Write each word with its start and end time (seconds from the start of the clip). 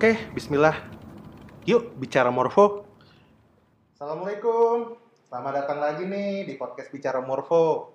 Oke, 0.00 0.16
bismillah. 0.32 0.80
Yuk 1.68 1.92
bicara 2.00 2.32
Morfo. 2.32 2.88
Assalamualaikum. 3.92 4.96
Selamat 5.28 5.52
datang 5.60 5.76
lagi 5.76 6.08
nih 6.08 6.48
di 6.48 6.56
podcast 6.56 6.88
Bicara 6.88 7.20
Morfo. 7.20 7.92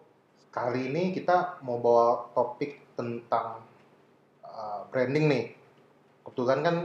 Kali 0.54 0.86
ini 0.86 1.10
kita 1.18 1.58
mau 1.66 1.82
bawa 1.82 2.30
topik 2.38 2.94
tentang 2.94 3.58
uh, 4.46 4.86
branding 4.94 5.26
nih. 5.26 5.46
Kebetulan 6.22 6.62
kan 6.62 6.76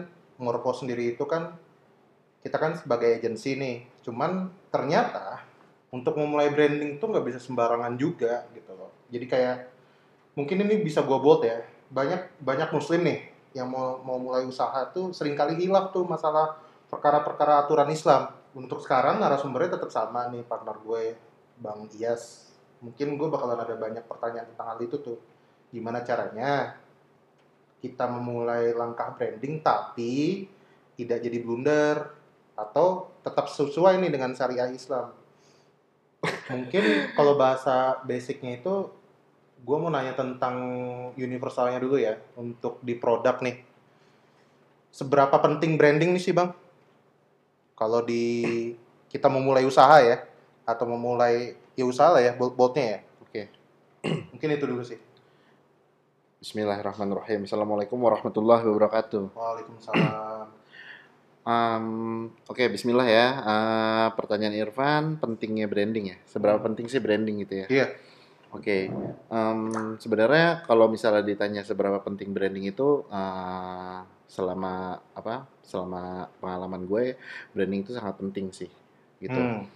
Morfo 0.41 0.73
sendiri 0.73 1.13
itu 1.13 1.29
kan 1.29 1.53
kita 2.41 2.57
kan 2.57 2.81
sebagai 2.81 3.21
agensi 3.21 3.61
nih. 3.61 3.85
Cuman 4.01 4.49
ternyata 4.73 5.45
untuk 5.93 6.17
memulai 6.17 6.49
branding 6.49 6.97
tuh 6.97 7.13
nggak 7.13 7.29
bisa 7.29 7.37
sembarangan 7.45 7.93
juga 8.01 8.49
gitu 8.57 8.73
loh. 8.73 8.89
Jadi 9.13 9.29
kayak 9.29 9.69
mungkin 10.33 10.65
ini 10.65 10.81
bisa 10.81 11.05
gua 11.05 11.21
bold 11.21 11.45
ya. 11.45 11.61
Banyak 11.93 12.41
banyak 12.41 12.73
muslim 12.73 13.05
nih 13.05 13.30
yang 13.51 13.67
mau 13.67 13.99
mau 14.03 14.19
mulai 14.19 14.47
usaha 14.47 14.87
tuh 14.95 15.11
sering 15.11 15.35
kali 15.35 15.59
hilaf 15.59 15.91
tuh 15.91 16.07
masalah 16.07 16.59
perkara-perkara 16.91 17.67
aturan 17.67 17.91
Islam. 17.91 18.35
Untuk 18.51 18.83
sekarang 18.83 19.23
narasumbernya 19.23 19.79
tetap 19.79 19.95
sama 19.95 20.27
nih 20.31 20.43
partner 20.43 20.75
gue 20.83 21.15
Bang 21.59 21.87
Iyas. 21.95 22.51
Mungkin 22.83 23.15
gue 23.15 23.29
bakalan 23.31 23.63
ada 23.63 23.79
banyak 23.79 24.03
pertanyaan 24.11 24.51
tentang 24.51 24.75
hal 24.75 24.79
itu 24.83 24.99
tuh. 24.99 25.19
Gimana 25.71 26.03
caranya 26.03 26.75
kita 27.79 28.11
memulai 28.11 28.75
langkah 28.75 29.15
branding 29.15 29.63
tapi 29.63 30.45
tidak 30.99 31.23
jadi 31.23 31.39
blunder 31.41 31.97
atau 32.59 33.09
tetap 33.25 33.49
sesuai 33.49 34.03
nih 34.03 34.13
dengan 34.13 34.35
syariah 34.37 34.69
Islam. 34.69 35.15
Mungkin 36.53 37.15
kalau 37.17 37.41
bahasa 37.41 38.03
basicnya 38.05 38.61
itu 38.61 38.93
gue 39.61 39.77
mau 39.77 39.93
nanya 39.93 40.17
tentang 40.17 40.57
universalnya 41.15 41.77
dulu 41.77 42.01
ya 42.01 42.17
untuk 42.37 42.81
di 42.81 42.97
produk 42.97 43.39
nih. 43.45 43.61
Seberapa 44.91 45.37
penting 45.39 45.77
branding 45.79 46.11
nih 46.17 46.23
sih 46.23 46.35
bang? 46.35 46.51
Kalau 47.77 48.03
di 48.03 48.25
kita 49.11 49.29
memulai 49.31 49.65
usaha 49.65 50.01
ya 50.03 50.25
atau 50.65 50.85
memulai 50.89 51.57
ya 51.77 51.85
usaha 51.87 52.11
lah 52.11 52.23
ya 52.25 52.33
bold-boldnya 52.35 52.85
ya. 52.85 53.01
Oke. 53.23 53.43
Mungkin 54.35 54.49
itu 54.57 54.65
dulu 54.67 54.83
sih. 54.83 54.99
Bismillahirrahmanirrahim. 56.41 57.45
Assalamualaikum 57.45 58.01
warahmatullahi 58.01 58.65
wabarakatuh. 58.65 59.37
Waalaikumsalam. 59.37 60.49
Um, 61.41 62.29
Oke, 62.53 62.69
Bismillah 62.69 63.09
ya. 63.09 63.27
Uh, 63.41 64.09
pertanyaan 64.13 64.53
Irfan, 64.61 65.17
pentingnya 65.17 65.67
branding 65.73 66.13
ya. 66.13 66.17
Seberapa 66.29 66.61
penting 66.61 66.87
sih 66.87 67.01
branding 67.01 67.43
gitu 67.43 67.65
ya? 67.65 67.67
Iya. 67.67 67.87
Oke, 68.51 68.91
um, 69.31 69.95
sebenarnya 70.03 70.67
kalau 70.67 70.91
misalnya 70.91 71.23
ditanya 71.23 71.63
seberapa 71.63 72.03
penting 72.03 72.35
branding 72.35 72.67
itu, 72.67 73.07
uh, 73.07 74.03
selama 74.27 74.99
apa? 75.15 75.47
Selama 75.63 76.27
pengalaman 76.43 76.83
gue, 76.83 77.15
branding 77.55 77.87
itu 77.87 77.95
sangat 77.95 78.19
penting 78.19 78.51
sih, 78.51 78.67
gitu. 79.23 79.39
Hmm. 79.39 79.71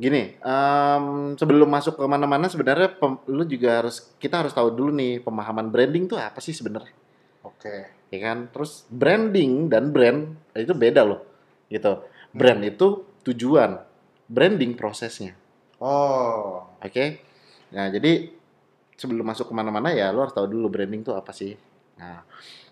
Gini, 0.00 0.40
um, 0.40 1.36
sebelum 1.36 1.68
masuk 1.68 2.00
ke 2.00 2.04
mana-mana 2.08 2.48
sebenarnya 2.48 2.96
pem- 2.96 3.20
lu 3.28 3.44
juga 3.44 3.84
harus 3.84 4.08
kita 4.16 4.40
harus 4.40 4.56
tahu 4.56 4.72
dulu 4.72 4.90
nih 4.96 5.20
pemahaman 5.20 5.68
branding 5.68 6.08
tuh 6.08 6.16
apa 6.16 6.40
sih 6.40 6.56
sebenarnya, 6.56 6.96
Oke. 7.44 8.08
ya 8.08 8.18
kan? 8.24 8.48
Terus 8.48 8.88
branding 8.88 9.68
dan 9.68 9.92
brand 9.92 10.32
itu 10.56 10.72
beda 10.72 11.04
loh, 11.04 11.20
gitu. 11.68 12.00
Brand 12.32 12.64
itu 12.64 13.04
tujuan, 13.20 13.84
branding 14.32 14.72
prosesnya. 14.72 15.36
Oh. 15.76 16.64
Oke. 16.80 17.33
Nah, 17.72 17.88
jadi 17.88 18.28
sebelum 18.94 19.26
masuk 19.26 19.50
ke 19.50 19.54
mana-mana 19.54 19.90
ya 19.90 20.14
lo 20.14 20.22
harus 20.26 20.34
tahu 20.34 20.46
dulu 20.46 20.70
branding 20.70 21.02
itu 21.02 21.12
apa 21.14 21.30
sih. 21.34 21.54
Nah, 21.98 22.22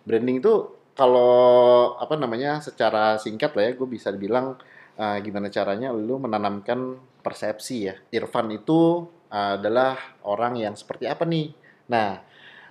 branding 0.06 0.38
itu 0.42 0.52
kalau 0.92 1.96
apa 1.96 2.14
namanya 2.20 2.60
secara 2.60 3.16
singkat 3.16 3.56
lah 3.56 3.64
ya, 3.68 3.72
gue 3.72 3.88
bisa 3.88 4.12
bilang 4.12 4.60
eh, 4.98 5.18
gimana 5.24 5.48
caranya 5.48 5.90
lu 5.90 6.20
menanamkan 6.20 7.00
persepsi 7.24 7.76
ya. 7.88 7.94
Irfan 8.12 8.52
itu 8.52 9.06
adalah 9.32 9.96
orang 10.28 10.60
yang 10.60 10.76
seperti 10.76 11.08
apa 11.08 11.24
nih. 11.24 11.56
Nah, 11.88 12.20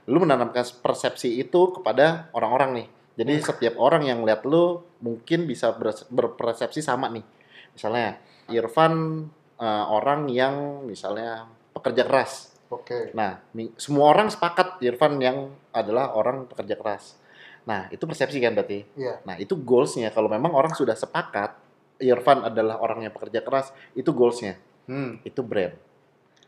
lu 0.06 0.22
menanamkan 0.22 0.62
persepsi 0.86 1.42
itu 1.42 1.74
kepada 1.74 2.30
orang-orang 2.38 2.72
nih. 2.78 2.88
Jadi 3.18 3.34
setiap 3.42 3.76
orang 3.82 4.06
yang 4.08 4.22
lihat 4.22 4.46
lu 4.46 4.86
mungkin 5.02 5.50
bisa 5.50 5.74
ber- 5.74 6.08
berpersepsi 6.08 6.80
sama 6.86 7.10
nih. 7.10 7.26
Misalnya 7.74 8.22
Irfan 8.54 9.26
eh, 9.58 9.86
orang 9.90 10.30
yang 10.30 10.86
misalnya 10.86 11.50
pekerja 11.72 12.04
keras. 12.08 12.52
Oke. 12.72 13.12
Nah, 13.12 13.44
mi- 13.52 13.76
semua 13.76 14.08
orang 14.12 14.32
sepakat 14.32 14.80
Irfan 14.80 15.20
yang 15.20 15.52
adalah 15.76 16.16
orang 16.16 16.48
pekerja 16.48 16.80
keras. 16.80 17.20
Nah, 17.68 17.92
itu 17.92 18.04
persepsi 18.08 18.40
kan 18.40 18.56
berarti. 18.56 18.88
Iya. 18.96 19.20
Nah, 19.28 19.36
itu 19.38 19.60
goalsnya. 19.60 20.10
Kalau 20.16 20.32
memang 20.32 20.56
orang 20.56 20.72
sudah 20.72 20.96
sepakat 20.96 21.56
Irfan 22.02 22.48
adalah 22.48 22.82
orang 22.82 23.06
yang 23.06 23.14
pekerja 23.14 23.44
keras, 23.46 23.70
itu 23.94 24.10
goalsnya. 24.16 24.58
Hmm. 24.90 25.22
Itu 25.22 25.46
brand. 25.46 25.76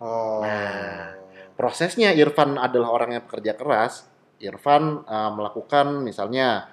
Oh. 0.02 0.42
Nah. 0.42 1.20
Prosesnya 1.54 2.10
Irfan 2.18 2.58
adalah 2.58 2.90
orang 2.90 3.20
yang 3.20 3.24
pekerja 3.30 3.54
keras. 3.54 4.10
Irfan 4.42 5.06
eh, 5.06 5.32
melakukan 5.32 6.02
misalnya 6.02 6.68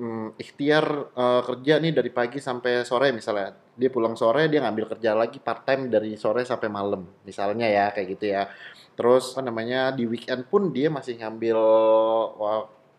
hmm, 0.00 0.40
ikhtiar 0.40 1.12
eh, 1.12 1.42
kerja 1.44 1.74
nih 1.78 1.92
dari 1.92 2.10
pagi 2.10 2.40
sampai 2.40 2.82
sore 2.88 3.12
misalnya. 3.12 3.52
Dia 3.72 3.88
pulang 3.88 4.14
sore 4.18 4.52
dia 4.52 4.60
ngambil 4.60 4.96
kerja 4.96 5.16
lagi 5.16 5.40
part 5.40 5.64
time 5.64 5.88
dari 5.88 6.16
sore 6.20 6.44
sampai 6.44 6.68
malam. 6.68 7.08
Misalnya 7.24 7.66
ya 7.68 7.88
kayak 7.92 8.08
gitu 8.18 8.24
ya. 8.32 8.48
Terus 8.92 9.32
apa 9.32 9.48
namanya 9.48 9.90
di 9.96 10.04
weekend 10.04 10.44
pun 10.48 10.70
dia 10.70 10.92
masih 10.92 11.16
ngambil 11.16 11.58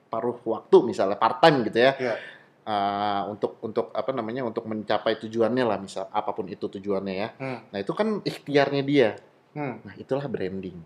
paruh 0.10 0.38
waktu 0.46 0.78
misalnya 0.86 1.18
part 1.18 1.42
time 1.42 1.66
gitu 1.70 1.80
ya. 1.80 1.94
Iya. 1.98 2.16
Eh, 2.64 3.22
untuk 3.28 3.60
untuk 3.60 3.92
apa 3.92 4.16
namanya 4.16 4.48
untuk 4.48 4.64
mencapai 4.66 5.20
tujuannya 5.20 5.68
lah 5.68 5.78
misal 5.84 6.08
apa 6.10 6.32
pun 6.32 6.48
itu 6.48 6.66
tujuannya 6.72 7.14
ya. 7.14 7.30
Hmm. 7.38 7.60
Nah, 7.70 7.78
itu 7.84 7.92
kan 7.92 8.24
ikhtiarnya 8.24 8.82
dia. 8.88 9.10
Hmm. 9.54 9.86
Nah, 9.86 9.94
itulah 10.02 10.26
branding 10.26 10.82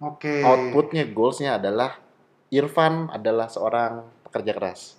Oke. 0.00 0.40
outputnya 0.40 1.04
goalsnya 1.12 1.60
adalah 1.60 2.00
Irfan 2.48 3.12
adalah 3.12 3.52
seorang 3.52 4.08
pekerja 4.24 4.56
keras 4.56 4.96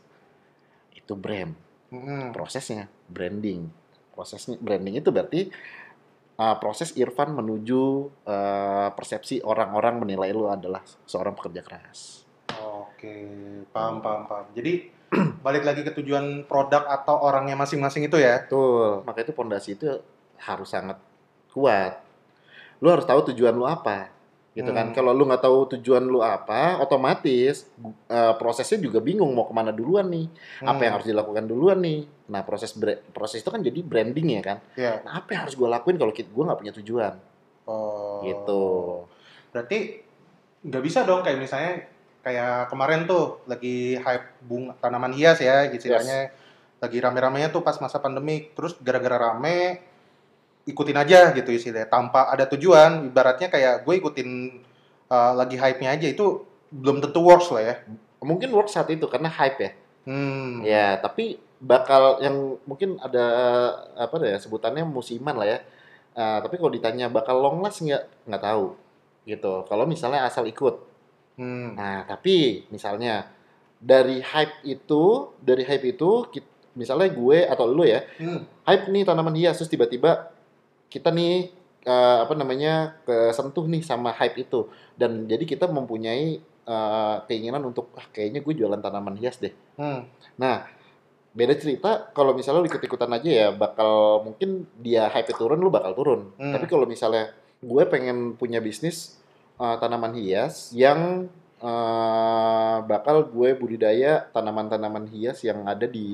itu 0.94 1.18
brand 1.18 1.58
Hmm. 1.92 2.32
prosesnya 2.32 2.88
branding 3.12 3.68
prosesnya 4.16 4.56
branding 4.64 5.04
itu 5.04 5.12
berarti 5.12 5.52
uh, 6.40 6.56
proses 6.56 6.96
Irfan 6.96 7.36
menuju 7.36 7.84
uh, 8.24 8.90
persepsi 8.96 9.44
orang-orang 9.44 10.00
menilai 10.00 10.32
lu 10.32 10.48
adalah 10.48 10.82
seorang 11.04 11.36
pekerja 11.36 11.62
keras 11.62 12.24
Oke, 12.62 13.18
paham, 13.74 13.98
paham, 14.06 14.30
paham. 14.30 14.46
Jadi 14.54 14.94
balik 15.46 15.66
lagi 15.66 15.82
ke 15.82 15.90
tujuan 15.98 16.46
produk 16.46 16.86
atau 16.86 17.18
orangnya 17.26 17.58
masing-masing 17.58 18.06
itu 18.06 18.22
ya. 18.22 18.46
betul 18.46 19.02
maka 19.02 19.26
itu 19.26 19.34
pondasi 19.34 19.74
itu 19.74 19.98
harus 20.38 20.70
sangat 20.70 21.02
kuat 21.50 22.02
lu 22.82 22.90
harus 22.90 23.06
tahu 23.06 23.34
tujuan 23.34 23.54
lu 23.54 23.66
apa 23.68 24.10
gitu 24.52 24.68
kan 24.70 24.92
Hmm. 24.92 24.96
kalau 24.96 25.16
lu 25.16 25.24
nggak 25.24 25.44
tahu 25.44 25.80
tujuan 25.80 26.04
lu 26.04 26.20
apa 26.20 26.76
otomatis 26.84 27.64
uh, 28.12 28.36
prosesnya 28.36 28.84
juga 28.84 29.00
bingung 29.00 29.32
mau 29.32 29.48
ke 29.48 29.54
mana 29.56 29.72
duluan 29.72 30.12
nih 30.12 30.28
apa 30.62 30.76
yang 30.78 30.92
Hmm. 30.92 30.96
harus 31.00 31.08
dilakukan 31.08 31.46
duluan 31.48 31.80
nih 31.80 32.04
nah 32.28 32.44
proses 32.44 32.76
proses 33.12 33.40
itu 33.40 33.48
kan 33.48 33.64
jadi 33.64 33.80
branding 33.80 34.28
ya 34.36 34.42
kan 34.44 34.58
Ya. 34.76 35.00
nah 35.08 35.24
apa 35.24 35.32
yang 35.32 35.42
harus 35.48 35.56
gue 35.56 35.66
lakuin 35.66 35.96
kalau 35.96 36.12
gue 36.12 36.44
nggak 36.44 36.60
punya 36.60 36.74
tujuan 36.76 37.14
Oh. 37.64 38.20
gitu 38.24 38.64
Berarti 39.52 40.00
nggak 40.64 40.84
bisa 40.84 41.04
dong 41.04 41.22
kayak 41.22 41.40
misalnya 41.40 41.84
kayak 42.24 42.70
kemarin 42.70 43.04
tuh 43.04 43.44
lagi 43.44 43.98
hype 43.98 44.40
bunga 44.40 44.78
tanaman 44.80 45.12
hias 45.12 45.42
ya, 45.42 45.68
gitu 45.68 45.92
istilahnya. 45.92 46.32
Lagi 46.80 46.98
rame-ramenya 47.02 47.52
tuh 47.52 47.60
pas 47.60 47.76
masa 47.78 48.00
pandemi. 48.00 48.48
Terus 48.56 48.80
gara-gara 48.80 49.20
rame 49.20 49.84
ikutin 50.64 50.94
aja 50.94 51.34
gitu 51.34 51.50
istilahnya 51.50 51.88
tanpa 51.88 52.30
ada 52.30 52.46
tujuan. 52.46 53.10
Ibaratnya 53.10 53.48
kayak 53.48 53.82
gue 53.82 53.96
ikutin 53.98 54.30
uh, 55.08 55.34
lagi 55.34 55.58
hype-nya 55.58 55.94
aja 55.94 56.08
itu 56.08 56.46
belum 56.70 57.00
tentu 57.00 57.20
works 57.20 57.52
lah 57.52 57.64
ya. 57.64 57.76
mungkin 58.22 58.54
work 58.54 58.70
saat 58.70 58.86
itu 58.88 59.10
karena 59.10 59.28
hype 59.28 59.58
ya 59.60 59.72
Hmm. 60.02 60.62
ya 60.62 60.98
tapi 60.98 61.38
bakal 61.58 62.22
yang 62.22 62.58
mungkin 62.64 62.98
ada 62.98 63.26
apa 63.96 64.18
ya 64.22 64.38
sebutannya 64.38 64.82
musiman 64.82 65.34
lah 65.36 65.48
ya 65.48 65.60
Eh, 66.12 66.38
tapi 66.44 66.60
kalau 66.60 66.68
ditanya 66.70 67.08
bakal 67.08 67.40
long 67.40 67.64
last 67.64 67.80
nggak 67.80 68.04
nggak 68.28 68.44
tahu 68.44 68.76
gitu 69.24 69.64
kalau 69.66 69.86
misalnya 69.86 70.22
asal 70.22 70.44
ikut 70.44 70.86
Hmm. 71.34 71.74
Nah, 71.74 72.04
tapi 72.04 72.68
misalnya 72.68 73.32
dari 73.80 74.20
hype 74.20 74.62
itu, 74.62 75.32
dari 75.40 75.64
hype 75.64 75.86
itu, 75.90 76.28
kit- 76.30 76.46
misalnya 76.76 77.08
gue 77.10 77.48
atau 77.48 77.66
lu 77.66 77.82
ya, 77.82 78.04
Hmm. 78.20 78.44
hype 78.62 78.86
nih 78.86 79.02
tanaman 79.02 79.34
hias, 79.34 79.56
terus 79.56 79.72
tiba-tiba 79.72 80.30
kita 80.92 81.08
nih 81.10 81.48
eh, 81.88 82.18
apa 82.22 82.36
namanya 82.36 83.00
kesentuh 83.08 83.64
nih 83.72 83.80
sama 83.80 84.12
hype 84.12 84.44
itu, 84.44 84.68
dan 85.00 85.24
jadi 85.26 85.48
kita 85.48 85.72
mempunyai 85.72 86.44
eh, 86.68 87.16
keinginan 87.32 87.64
untuk 87.64 87.96
ah, 87.96 88.06
kayaknya 88.12 88.44
gue 88.44 88.54
jualan 88.60 88.84
tanaman 88.84 89.16
hias 89.16 89.40
deh. 89.40 89.56
Hmm. 89.80 90.04
Nah, 90.36 90.68
beda 91.32 91.56
cerita 91.56 92.12
kalau 92.12 92.36
misalnya 92.36 92.60
lu 92.60 92.68
ikut-ikutan 92.68 93.08
aja 93.08 93.30
ya 93.32 93.48
bakal 93.56 94.20
mungkin 94.28 94.68
dia 94.84 95.08
hype 95.08 95.32
turun 95.40 95.64
lu 95.64 95.72
bakal 95.72 95.96
turun. 95.96 96.22
Hmm. 96.36 96.52
Tapi 96.52 96.68
kalau 96.68 96.84
misalnya 96.84 97.32
gue 97.64 97.84
pengen 97.88 98.36
punya 98.36 98.60
bisnis 98.60 99.16
uh, 99.56 99.80
tanaman 99.80 100.12
hias 100.20 100.76
yang 100.76 101.32
eh, 101.62 102.78
bakal 102.84 103.30
gue 103.30 103.54
budidaya 103.54 104.26
tanaman-tanaman 104.34 105.06
hias 105.14 105.46
yang 105.46 105.64
ada 105.70 105.86
di 105.86 106.08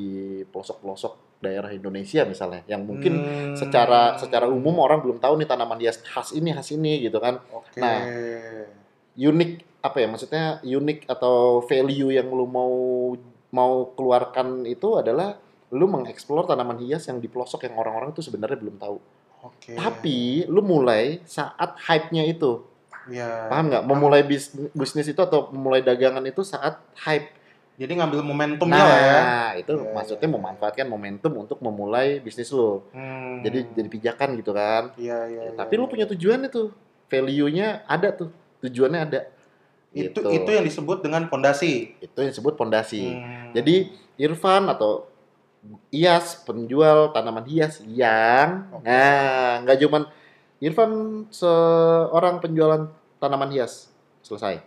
pelosok-pelosok 0.52 1.14
daerah 1.38 1.70
Indonesia 1.70 2.26
misalnya, 2.26 2.66
yang 2.66 2.82
mungkin 2.82 3.14
Hmm. 3.22 3.54
secara 3.54 4.18
secara 4.18 4.50
umum 4.50 4.82
orang 4.82 5.00
belum 5.06 5.22
tahu 5.22 5.38
nih 5.38 5.48
tanaman 5.48 5.78
hias 5.78 6.02
khas 6.02 6.34
ini 6.34 6.50
khas 6.52 6.74
ini 6.74 7.06
gitu 7.06 7.22
kan. 7.22 7.38
Oke. 7.54 7.78
Nah. 7.80 8.02
Unik 9.18 9.82
apa 9.82 9.98
ya 10.02 10.08
maksudnya 10.10 10.44
unik 10.62 11.06
atau 11.10 11.62
value 11.66 12.12
yang 12.14 12.30
lu 12.34 12.46
mau 12.50 12.74
mau 13.54 13.74
keluarkan 13.94 14.66
itu 14.66 14.98
adalah 14.98 15.38
lu 15.74 15.86
mengeksplor 15.86 16.46
tanaman 16.50 16.82
hias 16.82 17.06
yang 17.08 17.22
di 17.22 17.30
pelosok 17.30 17.70
yang 17.70 17.78
orang-orang 17.78 18.14
tuh 18.14 18.26
sebenarnya 18.26 18.58
belum 18.58 18.78
tahu. 18.82 18.98
Oke. 19.46 19.78
Tapi 19.78 20.46
lu 20.50 20.66
mulai 20.66 21.22
saat 21.24 21.78
hype-nya 21.86 22.26
itu. 22.26 22.66
Ya. 23.10 23.48
Paham 23.48 23.68
nggak? 23.68 23.84
Memulai 23.84 24.22
bis- 24.22 24.52
bisnis 24.72 25.06
itu 25.06 25.18
atau 25.18 25.48
memulai 25.50 25.80
dagangan 25.80 26.24
itu 26.24 26.42
saat 26.42 26.78
hype. 27.00 27.34
Jadi 27.78 27.94
ngambil 27.94 28.26
momentumnya 28.26 28.74
Nah, 28.76 28.90
lah 28.90 28.98
ya. 28.98 29.22
itu 29.56 29.70
Iya, 29.72 29.94
maksudnya 29.94 30.26
iya. 30.26 30.34
memanfaatkan 30.34 30.88
momentum 30.88 31.32
untuk 31.38 31.62
memulai 31.62 32.18
bisnis 32.18 32.50
lu. 32.50 32.82
Hmm. 32.90 33.46
Jadi 33.46 33.70
jadi 33.72 33.86
pijakan 33.88 34.30
gitu 34.36 34.50
kan. 34.50 34.98
Iya, 34.98 35.20
iya, 35.26 35.42
Ya, 35.46 35.50
iya, 35.50 35.52
tapi 35.54 35.78
lu 35.78 35.86
iya. 35.86 35.92
punya 35.94 36.06
tujuan 36.08 36.42
itu. 36.42 36.74
Value-nya 37.06 37.86
ada 37.86 38.10
tuh. 38.12 38.30
Tujuannya 38.60 39.02
ada. 39.04 39.22
itu 39.88 40.14
Gitu. 40.14 40.30
itu 40.30 40.50
yang 40.52 40.62
disebut 40.62 41.00
dengan 41.00 41.26
fondasi. 41.26 41.96
Itu 41.98 42.18
yang 42.20 42.30
disebut 42.30 42.54
pondasi. 42.54 43.14
Hmm. 43.14 43.50
Jadi 43.52 43.90
Irfan 44.16 44.68
atau 44.68 45.06
Iyas 45.90 46.44
penjual 46.44 47.12
tanaman 47.12 47.44
hias 47.44 47.82
yang 47.84 48.68
Oke. 48.72 48.86
nah 48.86 49.60
nggak 49.60 49.78
cuman 49.82 50.04
Irfan 50.58 50.92
seorang 51.30 52.42
penjualan 52.42 52.90
tanaman 53.18 53.50
hias 53.50 53.94
selesai. 54.22 54.62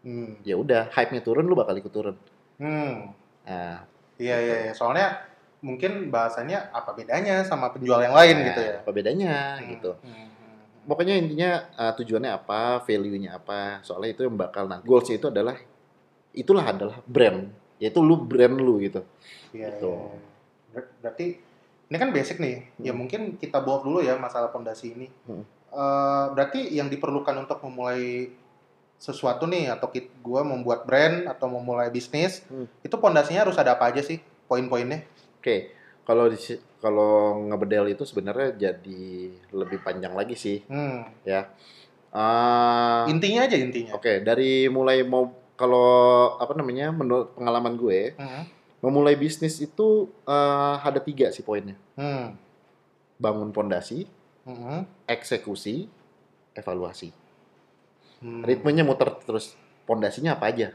Hmm. 0.00 0.38
Ya 0.42 0.54
udah, 0.54 0.88
hype-nya 0.90 1.20
turun 1.20 1.44
lu 1.44 1.52
bakal 1.52 1.76
ikut 1.76 1.90
turun. 1.90 2.16
Hmm. 2.56 3.12
Nah, 3.44 3.84
Iya, 4.16 4.36
iya, 4.40 4.56
iya. 4.64 4.72
Soalnya 4.72 5.20
mungkin 5.60 6.08
bahasanya 6.08 6.72
apa 6.72 6.96
bedanya 6.96 7.44
sama 7.44 7.68
penjual 7.68 8.00
yang 8.00 8.16
lain 8.16 8.36
nah, 8.38 8.44
gitu 8.48 8.60
ya. 8.62 8.74
Apa 8.80 8.90
bedanya 8.90 9.32
Hmm, 9.60 9.68
gitu. 9.76 9.90
hmm, 9.92 10.08
hmm. 10.08 10.86
Pokoknya 10.86 11.14
intinya 11.18 11.50
uh, 11.76 11.92
tujuannya 11.92 12.30
apa, 12.32 12.80
value-nya 12.80 13.36
apa. 13.36 13.82
Soalnya 13.82 14.16
itu 14.16 14.24
yang 14.24 14.38
bakal 14.38 14.64
nah 14.64 14.80
goals 14.80 15.10
itu 15.10 15.28
adalah 15.28 15.58
itulah 16.32 16.64
adalah 16.64 16.96
brand. 17.04 17.50
Yaitu 17.76 18.00
lu 18.00 18.16
brand 18.16 18.56
lu 18.56 18.80
gitu. 18.80 19.04
Iya, 19.52 19.76
Gitu. 19.76 19.92
iya. 19.92 20.16
Ber- 20.72 20.92
Berarti 21.04 21.26
ini 21.86 21.96
kan 21.96 22.10
basic 22.10 22.36
nih. 22.36 22.56
Ya 22.80 22.90
Hmm. 22.90 23.00
mungkin 23.00 23.20
kita 23.36 23.58
bawa 23.58 23.80
dulu 23.80 23.98
ya 24.00 24.14
masalah 24.16 24.48
fondasi 24.48 24.92
ini. 24.92 25.06
Hmm. 25.24 25.44
Eh, 25.68 26.24
berarti 26.32 26.70
yang 26.70 26.86
diperlukan 26.86 27.36
untuk 27.36 27.60
memulai 27.60 28.30
sesuatu 28.96 29.44
nih 29.44 29.68
atau 29.68 29.88
kit 29.88 30.08
gua 30.18 30.40
membuat 30.40 30.82
brand 30.82 31.28
atau 31.28 31.46
memulai 31.46 31.88
bisnis, 31.88 32.40
Hmm. 32.48 32.64
itu 32.80 32.96
fondasinya 32.96 33.44
harus 33.44 33.54
ada 33.54 33.74
apa 33.74 33.86
aja 33.86 34.00
sih? 34.00 34.18
Poin-poinnya? 34.46 35.04
Oke, 35.36 35.70
kalau 36.02 36.26
di 36.26 36.38
si- 36.38 36.62
kalau 36.78 37.36
ngebedel 37.44 37.90
itu 37.90 38.02
sebenarnya 38.02 38.56
jadi 38.56 39.04
lebih 39.52 39.82
panjang 39.82 40.14
lagi 40.14 40.32
sih. 40.32 40.64
Hmm. 40.66 41.04
Ah, 42.16 43.04
Intinya 43.06 43.44
aja 43.44 43.56
intinya. 43.60 43.92
Oke, 43.92 44.24
dari 44.24 44.72
mulai 44.72 45.04
mau 45.04 45.28
kalau 45.52 45.84
apa 46.36 46.56
namanya 46.56 46.88
menurut 46.88 47.36
pengalaman 47.36 47.76
gue 47.76 48.16
Hmm. 48.16 48.44
Memulai 48.86 49.18
bisnis 49.18 49.58
itu 49.58 50.06
eh, 50.22 50.74
ada 50.78 51.02
tiga 51.02 51.34
sih 51.34 51.42
poinnya. 51.42 51.74
Hmm. 51.98 52.38
Bangun 53.18 53.50
pondasi, 53.50 54.06
Hmm. 54.46 54.86
eksekusi, 55.10 55.90
evaluasi. 56.54 57.10
Hmm. 58.22 58.46
Ritmenya 58.46 58.86
muter 58.86 59.10
terus. 59.26 59.58
Pondasinya 59.86 60.38
apa 60.38 60.54
aja? 60.54 60.70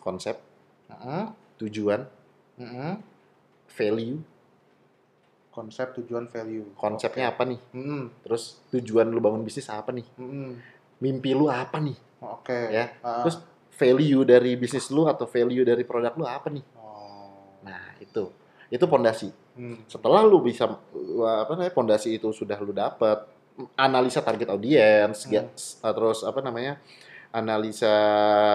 Konsep, 0.00 0.40
Hmm. 0.88 1.36
tujuan, 1.60 2.08
Hmm. 2.56 3.00
value. 3.68 4.20
Konsep 5.52 5.96
tujuan 5.96 6.28
value. 6.28 6.68
Konsepnya 6.76 7.32
apa 7.32 7.48
nih? 7.48 7.60
Hmm. 7.72 8.12
Terus 8.24 8.60
tujuan 8.72 9.08
lu 9.08 9.20
bangun 9.24 9.40
bisnis 9.40 9.72
apa 9.72 9.88
nih? 9.88 10.04
Hmm. 10.20 10.60
Mimpi 11.00 11.32
lu 11.32 11.48
apa 11.48 11.80
nih? 11.80 11.96
Oke. 12.20 12.60
Ya. 12.72 12.92
Ah. 13.00 13.24
Terus 13.24 13.40
value 13.76 14.24
dari 14.24 14.52
bisnis 14.56 14.88
lu 14.92 15.08
atau 15.08 15.24
value 15.24 15.64
dari 15.64 15.84
produk 15.84 16.12
lu 16.16 16.24
apa 16.28 16.48
nih? 16.52 16.64
Nah, 17.66 17.98
itu. 17.98 18.30
Itu 18.70 18.84
pondasi. 18.86 19.30
Hmm. 19.58 19.82
Setelah 19.90 20.22
lu 20.22 20.38
bisa 20.42 20.66
apa 20.66 21.50
namanya 21.54 21.74
pondasi 21.74 22.18
itu 22.18 22.30
sudah 22.30 22.58
lu 22.62 22.70
dapat, 22.70 23.26
analisa 23.74 24.20
target 24.20 24.52
audiens, 24.52 25.26
Hmm. 25.26 25.32
ya, 25.32 25.42
terus 25.92 26.22
apa 26.22 26.40
namanya? 26.44 26.78
Analisa 27.36 27.94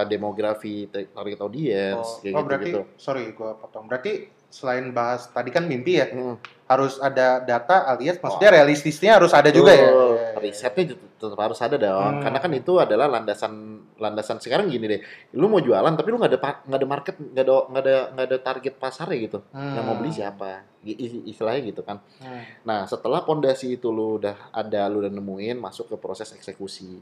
demografi 0.05 0.89
ta- 0.89 1.05
target 1.13 1.39
audiens 1.39 2.01
Oh, 2.01 2.17
kayak 2.17 2.33
oh, 2.33 2.39
gitu 2.41 2.47
berarti 2.49 2.69
gitu. 2.71 2.81
sorry 2.97 3.23
gua 3.31 3.53
potong. 3.53 3.85
Berarti 3.85 4.11
selain 4.51 4.91
bahas 4.91 5.31
tadi 5.31 5.47
kan 5.47 5.63
mimpi 5.63 5.95
ya, 5.95 6.11
Hmm. 6.11 6.35
harus 6.67 6.99
ada 6.99 7.39
data 7.39 7.87
alias 7.87 8.19
maksudnya 8.19 8.51
realistisnya 8.51 9.15
harus 9.15 9.31
ada 9.31 9.47
juga 9.47 9.71
ya. 9.71 9.79
Iya, 9.79 9.87
iya, 9.87 10.03
iya. 10.27 10.39
Risetnya 10.41 10.83
tetap 11.15 11.39
harus 11.39 11.59
ada 11.61 11.77
dong, 11.77 12.19
Hmm. 12.19 12.23
karena 12.25 12.39
kan 12.41 12.51
itu 12.51 12.73
adalah 12.75 13.07
landasan 13.07 13.53
landasan 13.95 14.43
sekarang 14.43 14.67
gini 14.67 14.89
deh. 14.89 14.99
Lu 15.31 15.47
mau 15.47 15.63
jualan 15.63 15.95
tapi 15.95 16.11
lu 16.11 16.19
nggak 16.19 16.31
ada 16.35 16.39
nggak 16.67 16.79
ada 16.83 16.87
market, 16.89 17.15
nggak 17.15 17.45
ada 17.47 17.53
nggak 17.63 17.83
ada 17.85 17.95
nggak 18.11 18.27
ada 18.27 18.37
target 18.43 18.73
pasarnya 18.75 19.17
gitu. 19.23 19.39
Hmm. 19.55 19.71
Yang 19.71 19.85
mau 19.87 19.95
beli 19.95 20.11
siapa? 20.11 20.49
Istilahnya 20.83 21.61
gitu 21.63 21.81
kan. 21.85 22.03
Hmm. 22.19 22.43
Nah, 22.67 22.83
setelah 22.83 23.21
pondasi 23.21 23.79
itu 23.79 23.87
lu 23.87 24.19
udah 24.19 24.51
ada, 24.51 24.81
lu 24.89 24.99
udah 24.99 25.13
nemuin, 25.13 25.55
masuk 25.55 25.87
ke 25.87 25.95
proses 25.95 26.27
eksekusi. 26.27 26.99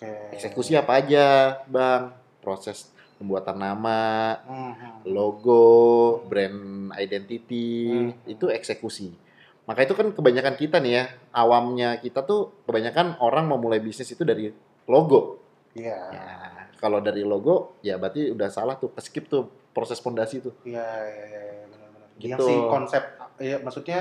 Oke. 0.00 0.32
Eksekusi 0.32 0.72
apa 0.80 0.96
aja, 0.96 1.60
Bang? 1.68 2.16
Proses 2.40 2.88
pembuatan 3.20 3.60
nama, 3.60 4.40
Hmm, 4.48 4.72
hmm. 4.72 5.12
logo, 5.12 6.24
brand 6.24 6.88
identity, 6.96 7.92
Hmm. 7.92 8.16
itu 8.24 8.48
eksekusi. 8.48 9.12
Maka 9.68 9.84
itu 9.84 9.92
kan 9.92 10.08
kebanyakan 10.16 10.56
kita 10.56 10.80
nih 10.80 10.92
ya, 10.96 11.04
awamnya 11.36 12.00
kita 12.00 12.24
tuh 12.24 12.64
kebanyakan 12.64 13.20
orang 13.20 13.44
memulai 13.44 13.76
bisnis 13.76 14.08
itu 14.08 14.24
dari 14.24 14.48
logo. 14.88 15.36
Iya. 15.76 16.00
Ya, 16.16 16.28
kalau 16.80 17.04
dari 17.04 17.20
logo, 17.20 17.76
ya 17.84 18.00
berarti 18.00 18.32
udah 18.32 18.48
salah 18.48 18.80
tuh, 18.80 18.88
skip 19.04 19.28
tuh 19.28 19.52
proses 19.76 20.00
pondasi 20.00 20.40
tuh. 20.40 20.56
Iya, 20.64 20.80
iya, 20.80 21.24
iya, 21.28 21.40
iya, 21.44 21.64
benar-benar. 21.68 22.08
Gitu. 22.16 22.26
Yang 22.32 22.38
si 22.40 22.54
konsep 22.72 23.02
ya 23.36 23.56
maksudnya 23.60 24.00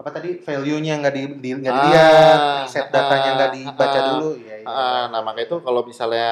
apa 0.00 0.08
tadi 0.16 0.40
value-nya 0.40 0.96
nggak 1.04 1.12
di, 1.12 1.22
di 1.44 1.48
nggak 1.60 1.68
Ah, 1.68 1.76
dilihat, 1.84 2.38
riset 2.64 2.86
datanya 2.88 3.30
nggak 3.36 3.50
ah, 3.52 3.54
dibaca 3.54 3.98
ah, 4.00 4.04
dulu. 4.16 4.28
Iya, 4.40 4.54
iya. 4.64 4.66
Ah, 4.66 5.04
nah 5.12 5.20
maka 5.20 5.44
itu 5.44 5.56
kalau 5.60 5.84
misalnya 5.84 6.28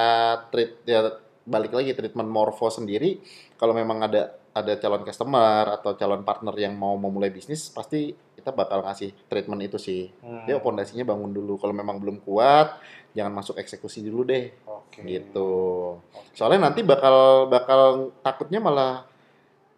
treat 0.48 0.80
ya 0.88 1.20
balik 1.44 1.72
lagi 1.76 1.92
treatment 1.92 2.28
morpho 2.28 2.68
sendiri 2.72 3.20
kalau 3.60 3.72
memang 3.76 4.04
ada 4.04 4.36
ada 4.56 4.72
calon 4.80 5.04
customer 5.04 5.80
atau 5.80 5.96
calon 5.96 6.24
partner 6.24 6.52
yang 6.56 6.74
mau 6.76 6.96
memulai 6.96 7.28
bisnis 7.28 7.68
pasti 7.68 8.10
kita 8.36 8.50
bakal 8.56 8.80
ngasih 8.84 9.12
treatment 9.28 9.60
itu 9.68 9.76
sih. 9.76 10.08
Hmm. 10.24 10.48
Ya 10.48 10.56
pondasinya 10.58 11.04
bangun 11.04 11.30
dulu. 11.36 11.60
Kalau 11.60 11.76
memang 11.76 12.00
belum 12.00 12.24
kuat 12.24 12.80
jangan 13.16 13.32
masuk 13.32 13.56
eksekusi 13.60 14.04
dulu 14.04 14.24
deh 14.28 14.52
Oke. 14.64 15.04
gitu. 15.04 15.52
Oke. 16.00 16.32
Soalnya 16.36 16.72
nanti 16.72 16.80
bakal 16.84 17.48
bakal 17.52 18.12
takutnya 18.24 18.60
malah 18.60 19.07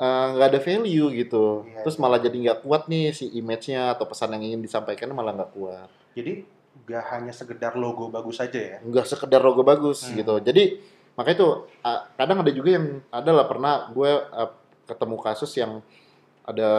eh, 0.00 0.26
nggak 0.34 0.48
ada 0.50 0.60
value 0.60 1.08
gitu. 1.14 1.68
Iya, 1.68 1.84
Terus 1.84 1.96
iya. 1.96 2.02
malah 2.02 2.18
jadi 2.18 2.36
nggak 2.40 2.58
kuat 2.64 2.88
nih 2.88 3.12
si 3.12 3.28
image-nya 3.30 3.92
atau 3.94 4.08
pesan 4.08 4.32
yang 4.34 4.42
ingin 4.42 4.60
disampaikan 4.60 5.12
malah 5.12 5.36
nggak 5.36 5.52
kuat. 5.52 5.88
Jadi 6.16 6.42
nggak 6.88 7.04
hanya 7.12 7.32
sekedar 7.36 7.76
logo 7.76 8.08
bagus 8.08 8.40
saja 8.40 8.58
ya. 8.58 8.76
nggak 8.80 9.06
sekedar 9.06 9.38
logo 9.44 9.60
bagus 9.62 10.08
Hmm. 10.08 10.16
gitu. 10.16 10.34
Jadi 10.40 10.80
makanya 11.14 11.36
itu 11.36 11.48
uh, 11.84 12.00
kadang 12.16 12.40
ada 12.40 12.50
juga 12.50 12.70
yang 12.80 12.86
ada 13.12 13.30
lah 13.30 13.44
pernah 13.44 13.92
gue 13.92 14.10
uh, 14.10 14.50
ketemu 14.88 15.16
kasus 15.20 15.52
yang 15.54 15.84
ada 16.50 16.70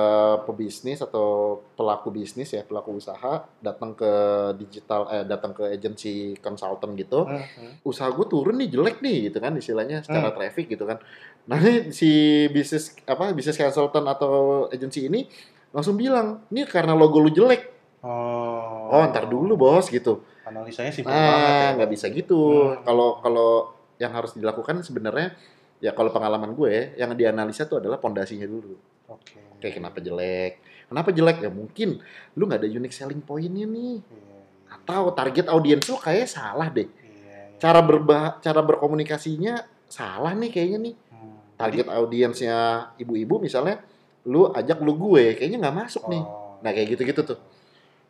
pebisnis 0.44 1.00
atau 1.00 1.60
pelaku 1.74 2.12
bisnis 2.12 2.52
ya 2.52 2.62
pelaku 2.62 3.00
usaha 3.00 3.48
datang 3.58 3.96
ke 3.96 4.12
digital 4.60 5.08
eh 5.08 5.24
datang 5.24 5.56
ke 5.56 5.64
agency 5.70 6.14
consultant 6.38 6.92
gitu 6.94 7.24
Hmm, 7.24 7.40
hmm. 7.40 7.74
usaha 7.82 8.12
gue 8.12 8.28
turun 8.28 8.60
nih 8.60 8.68
jelek 8.68 9.00
nih 9.00 9.32
gitu 9.32 9.40
kan 9.40 9.56
istilahnya 9.56 10.04
secara 10.04 10.30
Hmm. 10.30 10.38
traffic 10.38 10.68
gitu 10.68 10.84
kan 10.84 11.00
nah 11.48 11.56
ini 11.58 11.90
si 11.90 12.12
bisnis 12.48 12.92
apa 13.04 13.32
bisnis 13.32 13.56
consultant 13.56 14.06
atau 14.06 14.34
agency 14.68 15.08
ini 15.08 15.26
langsung 15.72 15.96
bilang 15.96 16.44
ini 16.50 16.68
karena 16.68 16.92
logo 16.92 17.18
lu 17.18 17.32
jelek 17.32 17.72
Oh. 18.02 18.90
oh 18.90 19.04
ntar 19.08 19.26
dulu 19.26 19.54
bos 19.56 19.86
gitu 19.88 20.26
Analisanya 20.42 20.90
simpel 20.90 21.14
banget 21.14 21.38
ya. 21.48 21.54
Nah, 21.54 21.70
nggak 21.78 21.92
bisa 21.94 22.06
gitu. 22.10 22.42
Hmm. 22.74 22.82
Kalau 22.82 23.22
kalau 23.22 23.52
yang 23.96 24.10
harus 24.12 24.34
dilakukan 24.34 24.82
sebenarnya 24.82 25.38
ya 25.78 25.94
kalau 25.94 26.10
pengalaman 26.10 26.52
gue 26.52 26.98
yang 26.98 27.14
dianalisa 27.14 27.70
tuh 27.70 27.78
adalah 27.78 28.02
pondasinya 28.02 28.44
dulu. 28.44 28.74
Oke. 29.12 29.40
Kayak 29.60 29.74
kenapa 29.84 29.98
jelek? 30.00 30.54
Kenapa 30.88 31.10
jelek? 31.12 31.38
Ya 31.44 31.52
mungkin 31.52 31.90
lu 32.36 32.44
nggak 32.48 32.64
ada 32.64 32.70
unique 32.70 32.96
selling 32.96 33.20
point-nya 33.24 33.68
nih. 33.68 34.00
Iya, 34.02 34.40
Atau 34.72 35.12
target 35.12 35.46
audiens 35.52 35.84
lu 35.88 35.96
kayak 36.00 36.28
salah 36.28 36.68
deh. 36.72 36.88
iya, 36.88 37.52
iya. 37.52 37.60
Cara 37.60 37.80
berba 37.84 38.40
cara 38.40 38.62
berkomunikasinya 38.64 39.68
salah 39.92 40.32
nih 40.36 40.50
kayaknya 40.50 40.80
nih. 40.92 40.96
Hmm. 41.12 41.36
Target 41.60 41.88
audiensnya 41.92 42.58
ibu-ibu 42.98 43.40
misalnya 43.44 43.84
lu 44.26 44.50
ajak 44.50 44.80
lu 44.82 44.96
gue 44.96 45.36
kayaknya 45.36 45.68
nggak 45.68 45.78
masuk 45.86 46.08
nih. 46.10 46.24
Oh. 46.24 46.58
Nah, 46.62 46.72
kayak 46.72 46.94
gitu-gitu 46.94 47.22
tuh. 47.26 47.40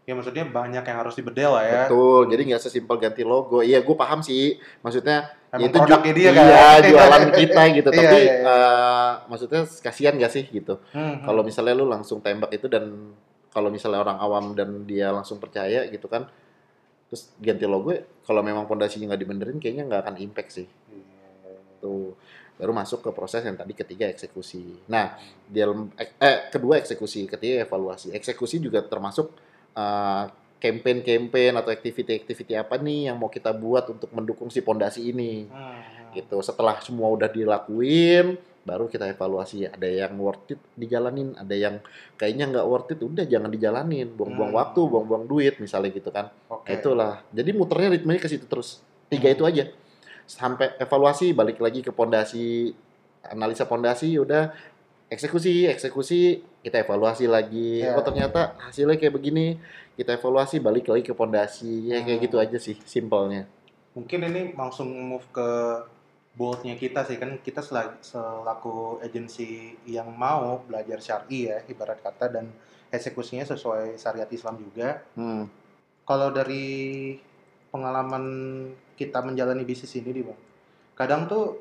Ya 0.01 0.17
maksudnya 0.17 0.43
banyak 0.49 0.81
yang 0.81 0.97
harus 0.97 1.13
dibedel 1.13 1.53
lah 1.53 1.63
ya. 1.63 1.81
Betul, 1.85 2.33
jadi 2.33 2.41
nggak 2.51 2.61
sesimpel 2.65 2.97
ganti 2.97 3.21
logo. 3.21 3.61
Iya, 3.61 3.85
gue 3.85 3.95
paham 3.95 4.25
sih. 4.25 4.57
Maksudnya 4.81 5.29
Emang 5.53 5.69
itu 5.69 5.77
produknya 5.77 6.13
ju- 6.13 6.17
dia 6.17 6.29
kan. 6.33 6.45
Iya, 6.49 6.65
jualan 6.89 7.23
kita 7.37 7.61
gitu. 7.77 7.89
Iya, 7.93 7.97
Tapi 8.01 8.17
iya, 8.17 8.33
iya. 8.33 8.35
eh, 8.49 9.11
maksudnya 9.29 9.61
kasihan 9.67 10.13
gak 10.17 10.33
sih 10.33 10.43
gitu? 10.49 10.81
Hmm, 10.89 11.21
hmm. 11.21 11.25
Kalau 11.29 11.41
misalnya 11.45 11.73
lu 11.77 11.85
langsung 11.85 12.17
tembak 12.17 12.49
itu 12.49 12.65
dan 12.65 13.13
kalau 13.53 13.69
misalnya 13.69 14.01
orang 14.01 14.17
awam 14.17 14.45
dan 14.57 14.89
dia 14.89 15.13
langsung 15.13 15.37
percaya 15.37 15.85
gitu 15.85 16.07
kan, 16.09 16.25
terus 17.11 17.29
ganti 17.37 17.67
logo, 17.67 17.91
kalau 18.23 18.41
memang 18.41 18.63
pondasinya 18.63 19.11
nggak 19.11 19.21
dibenerin, 19.21 19.57
kayaknya 19.59 19.83
nggak 19.91 20.01
akan 20.07 20.15
impact 20.23 20.49
sih. 20.55 20.67
Tuh 21.83 22.15
baru 22.55 22.71
masuk 22.77 23.01
ke 23.01 23.09
proses 23.11 23.41
yang 23.41 23.57
tadi 23.57 23.73
ketiga 23.73 24.05
eksekusi. 24.07 24.85
Nah, 24.87 25.17
di 25.49 25.57
dalam 25.59 25.89
eh, 25.97 26.13
eh, 26.21 26.37
kedua 26.53 26.77
eksekusi, 26.77 27.25
ketiga 27.25 27.65
evaluasi. 27.65 28.13
Eksekusi 28.15 28.61
juga 28.61 28.85
termasuk 28.85 29.33
eh, 29.73 30.23
campaign-campaign 30.61 31.57
atau 31.57 31.73
activity-activity 31.73 32.53
apa 32.53 32.77
nih 32.77 33.09
yang 33.09 33.17
mau 33.17 33.33
kita 33.33 33.49
buat 33.49 33.89
untuk 33.89 34.13
mendukung 34.13 34.53
si 34.53 34.61
pondasi 34.61 35.09
ini. 35.09 35.49
Hmm. 35.49 36.13
Gitu. 36.13 36.37
Setelah 36.45 36.77
semua 36.85 37.09
udah 37.09 37.25
dilakuin, 37.25 38.37
baru 38.61 38.85
kita 38.85 39.09
evaluasi. 39.09 39.65
Ada 39.65 39.87
yang 39.89 40.13
worth 40.21 40.53
it 40.53 40.61
dijalanin, 40.77 41.33
ada 41.33 41.55
yang 41.57 41.81
kayaknya 42.13 42.45
nggak 42.53 42.65
worth 42.69 42.93
it, 42.93 43.01
udah 43.01 43.25
jangan 43.25 43.49
dijalanin. 43.49 44.13
Buang-buang 44.13 44.53
Hmm. 44.53 44.61
waktu, 44.61 44.81
buang-buang 44.85 45.25
duit 45.25 45.57
misalnya 45.57 45.89
gitu 45.89 46.13
kan. 46.13 46.29
Oke. 46.45 46.69
Nah, 46.69 46.77
itulah. 46.77 47.13
Jadi 47.33 47.49
muternya 47.57 47.97
ritmenya 47.97 48.21
ke 48.21 48.29
situ 48.29 48.45
terus. 48.45 48.85
Tiga 49.09 49.33
Hmm. 49.33 49.35
itu 49.35 49.43
aja. 49.49 49.63
Sampai 50.29 50.77
evaluasi 50.77 51.33
balik 51.33 51.57
lagi 51.57 51.81
ke 51.81 51.89
pondasi, 51.89 52.71
analisa 53.25 53.65
pondasi 53.65 54.15
udah 54.21 54.53
eksekusi, 55.09 55.67
eksekusi, 55.67 56.39
kita 56.61 56.85
evaluasi 56.85 57.25
lagi. 57.25 57.81
Ya. 57.81 57.97
Oh, 57.97 58.05
ternyata 58.05 58.53
hasilnya 58.61 58.97
kayak 58.97 59.17
begini. 59.17 59.57
Kita 59.97 60.15
evaluasi 60.15 60.57
balik 60.57 60.87
lagi 60.87 61.03
ke 61.03 61.13
pondasi. 61.13 61.89
Ya 61.89 62.01
kayak 62.01 62.17
Hmm. 62.21 62.25
gitu 62.29 62.37
aja 62.37 62.57
sih 62.57 62.77
simpelnya. 62.85 63.49
Mungkin 63.91 64.23
ini 64.23 64.41
langsung 64.55 64.87
move 64.87 65.25
ke 65.29 65.49
boldnya 66.31 66.79
kita 66.79 67.03
sih 67.03 67.19
kan 67.19 67.35
kita 67.43 67.59
sela- 67.59 67.99
selaku 67.99 69.03
agensi 69.03 69.75
yang 69.83 70.07
mau 70.15 70.63
belajar 70.63 71.03
syari 71.03 71.51
ya 71.51 71.59
ibarat 71.67 71.99
kata 71.99 72.31
dan 72.31 72.47
eksekusinya 72.87 73.43
sesuai 73.43 73.99
syariat 73.99 74.31
Islam 74.31 74.55
juga. 74.55 75.03
Hmm. 75.19 75.51
Kalau 76.07 76.31
dari 76.31 77.11
pengalaman 77.67 78.23
kita 78.95 79.19
menjalani 79.23 79.63
bisnis 79.63 79.91
ini 79.95 80.11
nih 80.11 80.23
bang, 80.23 80.39
kadang 80.95 81.27
tuh 81.27 81.59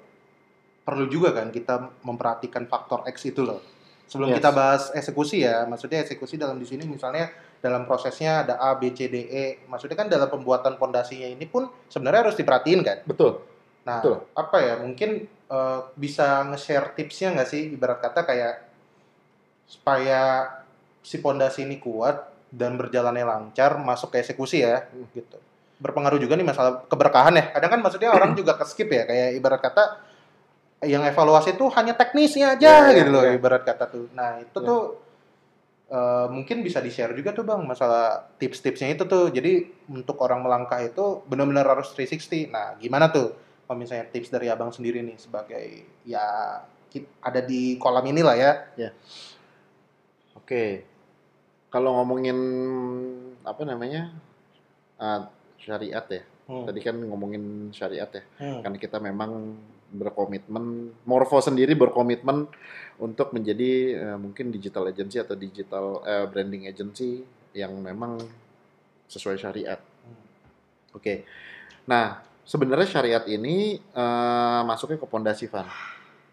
perlu 0.83 1.07
juga 1.07 1.31
kan 1.31 1.51
kita 1.51 2.03
memperhatikan 2.03 2.67
faktor 2.67 3.07
X 3.07 3.27
itu 3.27 3.43
loh. 3.43 3.63
Sebelum 4.11 4.35
Yes. 4.35 4.43
kita 4.43 4.51
bahas 4.51 4.83
eksekusi 4.91 5.47
ya, 5.47 5.63
maksudnya 5.71 6.03
eksekusi 6.03 6.35
dalam 6.35 6.59
di 6.59 6.67
sini 6.67 6.83
misalnya 6.83 7.31
dalam 7.63 7.87
prosesnya 7.87 8.43
ada 8.43 8.59
A, 8.59 8.75
B, 8.75 8.91
C, 8.91 9.07
D, 9.07 9.31
E. 9.31 9.63
Maksudnya 9.71 9.95
kan 9.95 10.11
dalam 10.11 10.27
pembuatan 10.27 10.75
pondasinya 10.83 11.31
ini 11.31 11.47
pun 11.47 11.71
sebenarnya 11.87 12.27
harus 12.27 12.35
diperhatiin 12.35 12.83
kan. 12.83 12.99
Betul. 13.07 13.39
Nah, 13.87 14.03
Betul. 14.03 14.27
apa 14.35 14.57
ya? 14.59 14.75
Mungkin 14.83 15.11
eh, 15.31 15.81
bisa 15.95 16.43
nge-share 16.51 16.99
tipsnya 16.99 17.39
nggak 17.39 17.49
sih? 17.49 17.71
Ibarat 17.71 18.03
kata 18.03 18.27
kayak 18.27 18.55
supaya 19.71 20.51
si 21.07 21.23
pondasi 21.23 21.63
ini 21.63 21.79
kuat 21.79 22.27
dan 22.51 22.75
berjalannya 22.75 23.23
lancar 23.23 23.79
masuk 23.79 24.11
ke 24.11 24.27
eksekusi 24.27 24.67
ya, 24.67 24.91
gitu. 25.15 25.39
Berpengaruh 25.79 26.19
juga 26.19 26.35
nih 26.35 26.45
masalah 26.45 26.83
keberkahan 26.91 27.39
ya. 27.39 27.45
Kadang 27.55 27.79
kan 27.79 27.81
maksudnya 27.81 28.11
orang 28.11 28.35
juga 28.35 28.59
ke 28.59 28.67
skip 28.67 28.91
ya, 28.91 29.07
kayak 29.07 29.39
ibarat 29.39 29.63
kata 29.63 30.03
yang 30.81 31.05
evaluasi 31.05 31.55
tuh 31.55 31.69
hanya 31.77 31.93
teknisnya 31.93 32.57
aja 32.57 32.89
Ya, 32.89 32.89
ya, 32.89 33.05
gitu 33.05 33.11
loh, 33.13 33.25
ya. 33.25 33.37
ibarat 33.37 33.63
kata 33.63 33.85
tuh. 33.87 34.07
Nah 34.17 34.41
itu 34.41 34.59
Ya. 34.59 34.69
tuh 34.69 34.83
eh, 35.91 36.27
mungkin 36.31 36.63
bisa 36.63 36.79
di-share 36.79 37.13
juga 37.13 37.35
tuh 37.35 37.43
bang 37.43 37.61
masalah 37.67 38.31
tips-tipsnya 38.39 38.95
itu 38.95 39.05
tuh. 39.05 39.29
Jadi 39.29 39.67
untuk 39.91 40.17
orang 40.23 40.41
melangkah 40.41 40.81
itu 40.81 41.21
benar-benar 41.27 41.67
harus 41.67 41.91
360. 41.93 42.49
Nah 42.49 42.77
gimana 42.77 43.09
tuh? 43.11 43.35
kalau 43.67 43.87
misalnya 43.87 44.11
tips 44.11 44.35
dari 44.35 44.51
abang 44.51 44.75
sendiri 44.75 44.99
nih 44.99 45.15
sebagai 45.15 45.63
ya 46.03 46.59
ada 47.23 47.39
di 47.39 47.79
kolam 47.79 48.03
inilah 48.03 48.35
ya. 48.35 48.51
Oke. 50.35 50.83
Kalau 51.71 51.95
ngomongin 52.03 52.35
apa 53.47 53.63
namanya? 53.63 54.11
ah, 54.99 55.31
syariat 55.57 56.03
ya. 56.11 56.23
Hmm. 56.45 56.67
Tadi 56.67 56.81
kan 56.83 56.99
ngomongin 56.99 57.71
syariat 57.71 58.11
ya. 58.11 58.21
Hmm. 58.43 58.61
Karena 58.61 58.77
kita 58.77 58.99
memang 58.99 59.55
berkomitmen, 59.91 60.95
Morpho 61.05 61.43
sendiri 61.43 61.75
berkomitmen 61.75 62.47
untuk 63.03 63.35
menjadi 63.35 63.73
eh, 63.99 64.19
mungkin 64.19 64.55
digital 64.55 64.89
agency 64.89 65.19
atau 65.19 65.35
digital 65.35 66.03
eh, 66.07 66.27
branding 66.31 66.71
agency 66.71 67.27
yang 67.53 67.75
memang 67.79 68.23
sesuai 69.11 69.37
syariat. 69.37 69.81
Hmm. 69.81 70.25
Oke. 70.95 71.27
Nah, 71.91 72.23
sebenarnya 72.47 72.87
syariat 72.87 73.25
ini 73.27 73.79
eh, 73.79 74.61
masuknya 74.65 75.01
ke 75.01 75.07
pondasi 75.11 75.51
Van. 75.51 75.67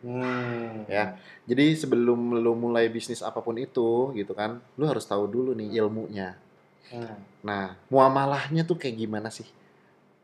Hmm. 0.05 0.85
Ya. 0.85 1.17
Jadi 1.49 1.73
sebelum 1.73 2.37
lu 2.37 2.53
mulai 2.53 2.85
bisnis 2.91 3.25
apa 3.25 3.41
pun 3.41 3.57
itu 3.57 4.13
gitu 4.13 4.37
kan, 4.37 4.61
lu 4.77 4.85
harus 4.85 5.07
tahu 5.09 5.25
dulu 5.25 5.57
nih 5.57 5.81
ilmunya. 5.81 6.37
Hmm. 6.93 7.17
Nah, 7.41 7.75
muamalahnya 7.89 8.63
tuh 8.63 8.77
kayak 8.77 9.01
gimana 9.01 9.33
sih? 9.33 9.47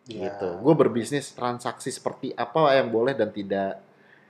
Ya. 0.03 0.27
gitu. 0.27 0.59
Gue 0.59 0.73
berbisnis 0.75 1.31
transaksi 1.31 1.87
seperti 1.87 2.35
apa 2.35 2.75
yang 2.75 2.91
boleh 2.91 3.15
dan 3.15 3.31
tidak. 3.31 3.79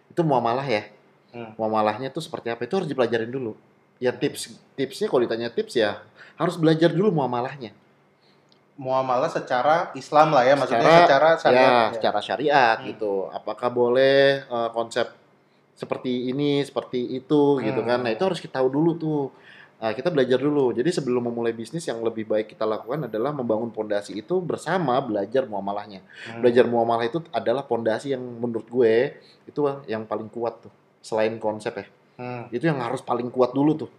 Itu 0.08 0.22
muamalah 0.22 0.65
ya. 0.65 0.86
Hmm. 1.34 1.58
Muamalahnya 1.58 2.13
tuh 2.13 2.22
seperti 2.22 2.53
apa 2.53 2.62
itu 2.62 2.77
harus 2.77 2.86
dipelajarin 2.86 3.25
dulu. 3.27 3.58
Ya 3.98 4.13
tips 4.13 4.53
tipsnya 4.77 5.10
kalau 5.10 5.25
ditanya 5.25 5.50
tips 5.50 5.74
ya 5.74 5.98
harus 6.38 6.62
belajar 6.62 6.94
dulu 6.94 7.10
muamalahnya. 7.10 7.74
Muamalah 8.74 9.30
secara 9.30 9.94
Islam 9.94 10.34
lah 10.34 10.46
ya, 10.46 10.53
maksudnya 10.58 10.82
Secara- 10.82 11.06
secara 11.06 11.30
syariat. 11.38 11.62
ya, 11.62 11.74
ya. 11.74 11.94
secara 11.94 12.20
syariat 12.22 12.77
Hmm. 12.82 12.88
gitu. 12.89 13.13
Apakah 13.30 13.70
boleh 13.70 14.46
eh, 14.46 14.70
konsep 14.74 15.10
seperti 15.74 16.30
ini, 16.30 16.62
seperti 16.62 17.18
itu 17.18 17.62
gitu 17.62 17.82
Hmm. 17.82 17.89
kan. 17.89 18.00
Nah, 18.01 18.13
itu 18.13 18.22
harus 18.22 18.38
kita 18.38 18.62
tahu 18.62 18.70
dulu 18.70 18.92
tuh. 18.94 19.22
Nah, 19.84 19.92
kita 19.92 20.08
belajar 20.08 20.40
dulu. 20.40 20.72
Jadi 20.72 20.96
sebelum 20.96 21.28
memulai 21.28 21.52
bisnis 21.52 21.84
yang 21.84 22.00
lebih 22.00 22.24
baik 22.24 22.56
kita 22.56 22.63
lakukan 22.63 23.12
adalah 23.12 23.36
membangun 23.36 23.68
pondasi 23.68 24.16
itu 24.16 24.40
bersama 24.40 24.96
belajar 25.04 25.44
muamalahnya. 25.44 26.00
Hmm. 26.24 26.40
Belajar 26.40 26.63
muamalah 26.72 27.04
itu 27.04 27.20
adalah 27.36 27.68
pondasi 27.68 28.16
yang 28.16 28.24
menurut 28.24 28.63
gue 28.72 29.20
itu 29.44 29.60
yang 29.92 30.08
paling 30.08 30.32
kuat 30.32 30.63
tuh. 30.63 30.72
Selain 31.04 31.36
konsep 31.36 31.75
ya. 31.75 31.86
Hmm. 32.16 32.48
Itu 32.48 32.72
yang 32.72 32.80
harus 32.80 33.04
paling 33.04 33.28
kuat 33.28 33.52
dulu 33.52 33.75
tuh. 33.75 33.92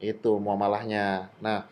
Itu 0.00 0.40
muamalahnya. 0.40 1.28
Nah, 1.44 1.68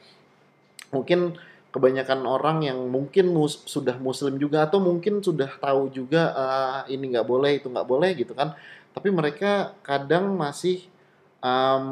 mungkin 0.92 1.40
kebanyakan 1.72 2.28
orang 2.28 2.60
yang 2.60 2.76
mungkin 2.92 3.32
mus- 3.32 3.64
sudah 3.64 3.96
muslim 3.96 4.36
juga 4.36 4.68
atau 4.68 4.84
mungkin 4.84 5.24
sudah 5.24 5.56
tahu 5.56 5.88
juga 5.96 6.32
ah, 6.36 6.80
ini 6.92 7.08
nggak 7.08 7.24
boleh 7.24 7.60
itu 7.60 7.68
nggak 7.68 7.88
boleh 7.88 8.16
gitu 8.16 8.32
kan 8.32 8.56
tapi 8.96 9.12
mereka 9.12 9.76
kadang 9.84 10.32
masih 10.40 10.88
em, 11.38 11.84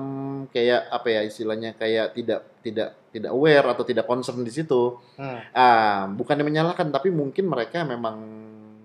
kayak 0.49 0.89
apa 0.89 1.09
ya 1.09 1.21
istilahnya 1.23 1.75
kayak 1.75 2.13
tidak 2.13 2.41
tidak 2.61 2.89
tidak 3.11 3.31
aware 3.31 3.67
atau 3.71 3.85
tidak 3.85 4.05
concern 4.05 4.41
di 4.41 4.51
situ 4.51 4.97
Hmm. 5.15 5.39
ah 5.53 6.09
bukannya 6.09 6.43
menyalahkan 6.43 6.91
tapi 6.91 7.09
mungkin 7.09 7.47
mereka 7.47 7.85
memang 7.85 8.17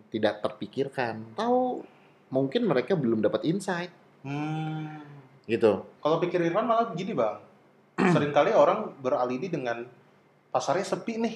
tidak 0.10 0.42
terpikirkan 0.42 1.34
tahu 1.34 1.82
mungkin 2.30 2.66
mereka 2.66 2.94
belum 2.94 3.20
dapat 3.20 3.46
insight 3.46 3.90
Hmm. 4.20 5.00
gitu 5.46 5.88
Kalau 6.00 6.20
pikir 6.20 6.44
Irfan 6.44 6.68
malah 6.68 6.92
begini 6.92 7.16
bang, 7.16 7.40
sering 8.14 8.30
kali 8.30 8.52
orang 8.52 8.94
beralibi 9.00 9.48
dengan 9.48 9.88
pasarnya 10.50 10.84
sepi 10.84 11.14
nih, 11.18 11.36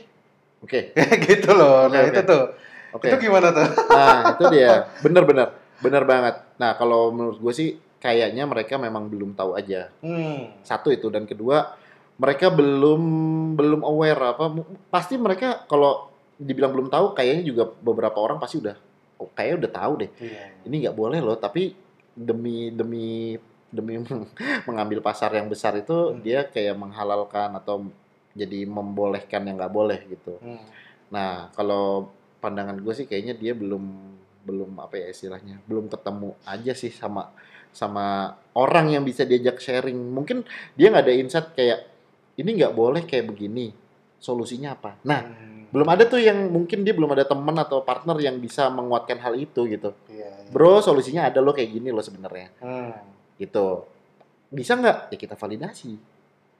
oke 0.59 0.79
gitu 1.31 1.49
loh. 1.55 1.87
Nah 1.87 2.01
Oke, 2.03 2.11
itu 2.11 2.21
tuh, 2.25 2.43
oke 2.91 3.05
itu 3.07 3.17
gimana 3.23 3.55
tuh? 3.55 3.67
Nah, 3.87 4.35
itu 4.35 4.43
dia. 4.51 4.85
Bener-bener. 5.05 5.47
Bener 5.79 6.03
banget. 6.03 6.35
Nah, 6.57 6.73
kalau 6.75 7.11
menurut 7.11 7.37
gue 7.37 7.53
sih, 7.53 7.69
kayaknya 8.03 8.43
mereka 8.43 8.75
memang 8.75 9.07
belum 9.07 9.31
tahu 9.31 9.55
aja. 9.55 9.87
Hmm. 10.03 10.51
Satu 10.59 10.91
itu. 10.91 11.07
Dan 11.07 11.23
kedua, 11.23 11.71
mereka 12.19 12.51
belum 12.51 13.01
belum 13.55 13.81
aware 13.87 14.35
apa. 14.35 14.51
Pasti 14.91 15.15
mereka 15.15 15.63
kalau 15.71 16.11
dibilang 16.35 16.75
belum 16.75 16.91
tahu, 16.91 17.15
kayaknya 17.15 17.43
juga 17.47 17.63
beberapa 17.79 18.19
orang 18.19 18.43
pasti 18.43 18.59
udah, 18.59 18.75
oh, 19.23 19.31
kayaknya 19.31 19.55
udah 19.63 19.71
tahu 19.71 19.93
deh. 20.03 20.11
Iya. 20.19 20.43
Ini 20.67 20.75
nggak 20.83 20.97
boleh 20.99 21.19
loh. 21.23 21.39
Tapi 21.39 21.71
demi 22.11 22.67
demi 22.75 23.39
demi 23.71 24.03
mengambil 24.67 24.99
pasar 24.99 25.31
yang 25.39 25.47
besar 25.47 25.79
itu, 25.79 25.95
Hmm. 26.11 26.19
dia 26.19 26.43
kayak 26.43 26.75
menghalalkan 26.75 27.55
atau 27.55 27.87
jadi 28.35 28.67
membolehkan 28.67 29.47
yang 29.47 29.55
nggak 29.55 29.71
boleh 29.73 29.99
gitu. 30.11 30.35
Hmm. 30.43 30.59
Nah, 31.07 31.47
kalau 31.55 32.11
pandangan 32.43 32.75
gue 32.75 32.91
sih 32.91 33.07
kayaknya 33.07 33.31
dia 33.39 33.55
belum 33.55 34.11
belum 34.43 34.75
apa 34.83 34.99
ya 34.99 35.07
istilahnya, 35.07 35.63
belum 35.63 35.87
ketemu 35.87 36.35
aja 36.43 36.75
sih 36.75 36.91
sama 36.91 37.31
sama 37.73 38.31
orang 38.53 38.93
yang 38.93 39.03
bisa 39.03 39.25
diajak 39.25 39.57
sharing. 39.57 39.97
Mungkin 39.97 40.45
dia 40.77 40.93
nggak 40.93 41.03
ada 41.03 41.13
insight 41.13 41.47
kayak 41.51 41.89
ini 42.37 42.49
nggak 42.55 42.73
boleh 42.73 43.03
kayak 43.03 43.27
begini. 43.27 43.73
Solusinya 44.17 44.77
apa? 44.77 44.95
Nah, 45.03 45.21
Hmm. 45.25 45.67
belum 45.73 45.89
ada 45.89 46.05
tuh 46.05 46.21
yang 46.21 46.53
mungkin 46.53 46.85
dia 46.85 46.93
belum 46.93 47.11
ada 47.11 47.25
teman 47.25 47.57
atau 47.57 47.81
partner 47.81 48.15
yang 48.21 48.37
bisa 48.37 48.69
menguatkan 48.69 49.17
hal 49.19 49.33
itu 49.35 49.65
gitu. 49.67 49.91
Iya, 50.07 50.29
iya. 50.29 50.49
Bro, 50.53 50.79
solusinya 50.79 51.27
ada 51.27 51.41
loh 51.41 51.51
kayak 51.51 51.73
gini 51.73 51.89
loh 51.89 52.05
sebenarnya. 52.05 52.53
Hmm. 52.61 52.93
Gitu. 53.35 53.83
Bisa 54.53 54.77
nggak? 54.77 55.11
Ya 55.11 55.17
kita 55.17 55.35
validasi. 55.35 56.13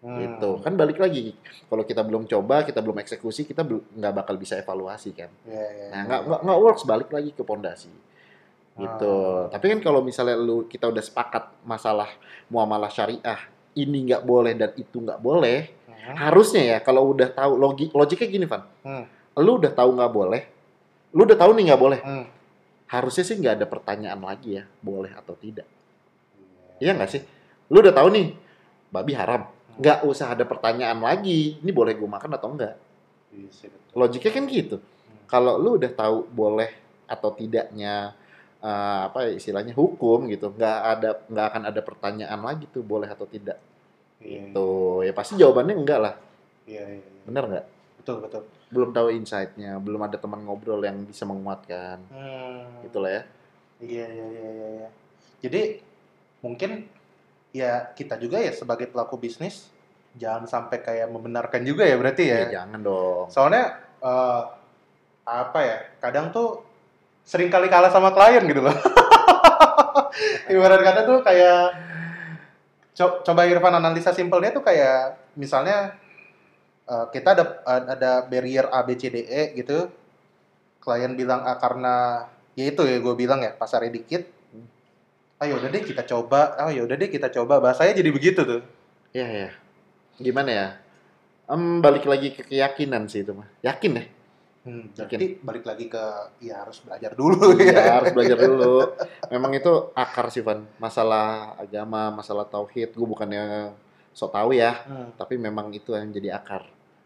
Hmm. 0.03 0.19
gitu 0.19 0.59
kan 0.59 0.75
balik 0.75 0.99
lagi 0.99 1.31
kalau 1.71 1.87
kita 1.87 2.03
belum 2.03 2.27
coba 2.27 2.67
kita 2.67 2.83
belum 2.83 2.99
eksekusi 2.99 3.47
kita 3.47 3.63
nggak 3.63 4.11
bakal 4.11 4.35
bisa 4.35 4.59
evaluasi 4.59 5.15
kan 5.15 5.31
Iya, 5.47 5.63
iya, 5.63 5.85
nah 5.95 6.01
nggak 6.03 6.21
nggak 6.27 6.39
nggak 6.43 6.59
works 6.59 6.83
balik 6.83 7.07
lagi 7.07 7.31
ke 7.31 7.39
pondasi 7.39 7.87
gitu. 8.73 9.15
Ah. 9.45 9.53
tapi 9.53 9.69
kan 9.69 9.79
kalau 9.79 10.01
misalnya 10.01 10.33
lu 10.33 10.65
kita 10.65 10.89
udah 10.89 10.99
sepakat 10.99 11.45
masalah 11.61 12.09
muamalah 12.49 12.89
syariah 12.89 13.37
ini 13.73 14.09
nggak 14.09 14.23
boleh 14.23 14.53
dan 14.53 14.73
itu 14.73 14.97
nggak 14.97 15.19
boleh 15.19 15.69
Hmm. 16.03 16.19
harusnya 16.19 16.59
ya 16.67 16.77
kalau 16.83 17.15
udah 17.15 17.31
tahu 17.31 17.55
logik 17.55 17.95
logiknya 17.95 18.27
gini 18.27 18.43
Van. 18.43 18.67
Hmm. 18.83 19.07
lu 19.39 19.55
udah 19.55 19.71
tahu 19.71 19.95
nggak 19.95 20.11
boleh 20.11 20.41
lu 21.15 21.23
udah 21.23 21.37
tahu 21.39 21.51
nih 21.55 21.63
nggak 21.71 21.79
boleh 21.79 21.99
Hmm. 22.03 22.27
harusnya 22.91 23.23
sih 23.23 23.39
nggak 23.39 23.55
ada 23.61 23.65
pertanyaan 23.71 24.19
lagi 24.19 24.59
ya 24.59 24.67
boleh 24.83 25.15
atau 25.15 25.31
tidak. 25.39 25.63
Iya 26.77 26.91
nggak 26.93 27.07
sih? 27.07 27.21
Lu 27.71 27.79
udah 27.79 27.95
tahu 27.95 28.11
nih 28.11 28.35
babi 28.91 29.15
haram. 29.15 29.47
Nggak 29.79 30.03
usah 30.03 30.35
ada 30.35 30.43
pertanyaan 30.43 30.99
lagi 30.99 31.57
ini 31.57 31.71
boleh 31.71 31.95
gue 31.95 32.05
makan 32.05 32.35
atau 32.35 32.51
enggak 32.51 32.75
Iya 33.31 33.71
logiknya 33.95 34.31
kan 34.35 34.43
gitu. 34.45 34.77
Kalau 35.25 35.55
lu 35.57 35.79
udah 35.79 35.89
tahu 35.89 36.27
boleh 36.27 36.69
atau 37.07 37.31
tidaknya 37.31 38.11
eh, 38.63 38.99
apa 39.11 39.27
ya 39.27 39.31
istilahnya 39.35 39.75
hukum 39.75 40.31
gitu 40.31 40.49
nggak 40.49 40.77
ada 40.95 41.09
nggak 41.27 41.45
akan 41.51 41.63
ada 41.67 41.81
pertanyaan 41.83 42.39
lagi 42.39 42.65
tuh 42.71 42.81
boleh 42.81 43.07
atau 43.07 43.27
tidak 43.27 43.59
Iya, 44.23 44.55
tuh 44.55 45.03
ya 45.03 45.11
pasti 45.11 45.35
jawabannya 45.35 45.75
enggak 45.75 45.99
lah 45.99 46.15
iya, 46.63 46.79
iya, 46.87 47.03
iya. 47.03 47.21
bener 47.27 47.43
nggak 47.43 47.65
betul 47.99 48.23
betul. 48.23 48.41
belum 48.71 48.95
tahu 48.95 49.07
insight-nya 49.11 49.75
belum 49.83 49.99
ada 50.07 50.15
teman 50.15 50.47
ngobrol 50.47 50.79
yang 50.79 51.03
bisa 51.03 51.27
menguatkan 51.27 51.99
Hmm. 52.07 52.87
itulah 52.87 53.11
ya 53.11 53.23
Iya, 53.83 54.07
iya, 54.07 54.25
iya, 54.31 54.47
iya, 54.47 54.67
iya. 54.79 54.89
Jadi 55.43 55.61
mungkin 56.39 56.87
ya 57.51 57.91
kita 57.91 58.15
juga 58.15 58.39
ya 58.39 58.55
sebagai 58.55 58.87
pelaku 58.87 59.19
bisnis 59.19 59.67
jangan 60.15 60.47
sampai 60.47 60.79
kayak 60.79 61.11
membenarkan 61.11 61.67
juga 61.67 61.83
ya 61.83 61.99
berarti 61.99 62.23
ya. 62.23 62.47
ya 62.47 62.63
jangan 62.63 62.79
dong 62.79 63.27
Soalnya 63.27 63.75
eh, 63.99 64.41
apa 65.27 65.59
ya? 65.59 65.77
Kadang 65.99 66.31
tuh 66.31 66.62
sering 67.23 67.47
kali 67.47 67.71
kalah 67.71 67.89
sama 67.89 68.11
klien 68.11 68.43
gitu 68.43 68.61
loh. 68.61 68.75
Ibarat 70.51 70.81
kata 70.83 71.01
tuh 71.07 71.19
kayak 71.23 71.61
co- 72.93 73.19
coba 73.23 73.41
Irfan 73.47 73.73
analisa 73.73 74.11
simpelnya 74.13 74.53
tuh 74.53 74.61
kayak 74.61 75.17
misalnya 75.39 75.97
eh, 76.85 77.05
kita 77.09 77.33
ada 77.33 77.43
ada 77.65 78.11
barrier 78.27 78.69
A 78.69 78.83
B 78.83 78.93
C 78.99 79.09
D 79.09 79.23
E 79.23 79.43
gitu. 79.57 79.89
Klien 80.83 81.15
bilang 81.15 81.47
A 81.47 81.55
karena 81.55 82.27
ya 82.59 82.67
itu 82.67 82.83
ya 82.83 82.99
gue 82.99 83.15
bilang 83.15 83.39
ya 83.39 83.55
pasarnya 83.55 83.89
dikit. 83.89 84.27
Ayo 85.39 85.59
udah 85.59 85.69
deh 85.71 85.83
kita 85.83 86.03
coba. 86.03 86.59
Oh 86.67 86.71
ya 86.71 86.83
udah 86.83 86.95
deh 86.99 87.07
kita 87.07 87.31
coba. 87.31 87.63
Bahasanya 87.63 87.99
jadi 87.99 88.11
begitu 88.11 88.43
tuh. 88.43 88.61
ya 89.13 89.29
ya 89.29 89.49
gimana 90.17 90.49
ya 90.49 90.67
Em, 91.45 91.83
balik 91.85 92.07
lagi 92.09 92.33
ke 92.33 92.41
keyakinan 92.41 93.05
sih 93.05 93.21
itu 93.21 93.29
mah 93.35 93.45
yakin 93.61 93.99
ya 93.99 94.03
Hmm, 94.63 94.87
jadi 94.95 95.43
balik 95.43 95.67
lagi 95.67 95.85
ke 95.85 96.03
ya 96.39 96.63
harus 96.63 96.79
belajar 96.79 97.11
dulu 97.13 97.51
Iya, 97.59 97.75
ya. 97.75 97.93
harus 97.99 98.15
belajar 98.15 98.37
dulu. 98.39 98.95
Memang 99.27 99.51
itu 99.51 99.71
akar 99.93 100.31
sih, 100.31 100.39
Van. 100.39 100.63
Masalah 100.79 101.51
agama, 101.57 102.07
masalah 102.09 102.47
tauhid. 102.47 102.91
Gue 102.91 103.03
bukannya 103.03 103.75
so 104.11 104.25
tahu 104.27 104.55
ya, 104.55 104.79
Hmm, 104.83 105.11
tapi 105.13 105.35
memang 105.35 105.67
itu 105.69 105.91
yang 105.91 106.07
jadi 106.09 106.39
akar. 106.39 106.63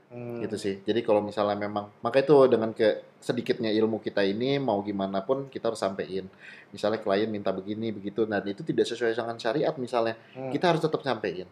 hmm. 0.07 0.39
Gitu 0.39 0.55
sih. 0.55 0.75
Jadi 0.81 1.01
kalau 1.01 1.17
misalnya 1.19 1.57
memang, 1.57 1.89
maka 1.99 2.21
itu 2.21 2.45
dengan 2.45 2.71
ke 2.71 2.87
sedikitnya 3.17 3.73
ilmu 3.73 3.97
kita 3.97 4.21
ini, 4.21 4.55
mau 4.55 4.77
gimana 4.79 5.19
pun 5.19 5.49
kita 5.49 5.67
harus 5.67 5.81
sampein. 5.81 6.29
Misalnya 6.69 7.01
klien 7.01 7.25
minta 7.25 7.49
begini, 7.49 7.89
begitu, 7.89 8.23
dan 8.23 8.45
itu 8.45 8.61
tidak 8.61 8.85
sesuai 8.85 9.11
dengan 9.11 9.35
syariat 9.35 9.73
misalnya, 9.75 10.13
Hmm. 10.31 10.53
kita 10.53 10.69
harus 10.69 10.79
tetap 10.79 11.01
sampein. 11.01 11.49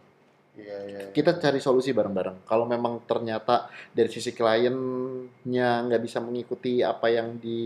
Iya, 0.55 0.77
iya, 0.88 1.00
iya. 1.03 1.12
Kita 1.12 1.35
cari 1.35 1.59
solusi 1.59 1.91
bareng-bareng. 1.91 2.47
Kalau 2.47 2.63
memang 2.63 3.03
ternyata 3.03 3.67
dari 3.91 4.07
sisi 4.07 4.31
kliennya 4.31 5.69
nggak 5.85 6.01
bisa 6.01 6.19
mengikuti 6.19 6.79
apa 6.79 7.12
yang 7.12 7.35
di 7.38 7.59